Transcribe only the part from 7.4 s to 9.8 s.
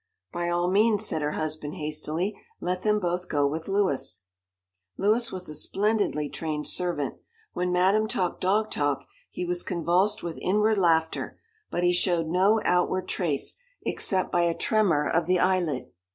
When Madame talked dog talk he was